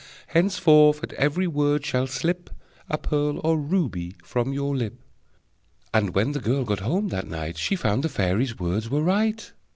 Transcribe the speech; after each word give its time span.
Henceforth 0.29 1.03
at 1.03 1.13
every 1.13 1.45
word 1.45 1.85
shall 1.85 2.07
slip 2.07 2.49
A 2.89 2.97
pearl 2.97 3.39
or 3.43 3.59
ruby 3.59 4.15
from 4.23 4.51
your 4.51 4.75
lip!" 4.75 4.95
And, 5.93 6.15
when 6.15 6.31
the 6.31 6.39
girl 6.39 6.63
got 6.63 6.79
home 6.79 7.09
that 7.09 7.27
night, 7.27 7.55
She 7.59 7.75
found 7.75 8.01
the 8.03 8.09
fairy's 8.09 8.57
words 8.57 8.89
were 8.89 9.03
right! 9.03 9.53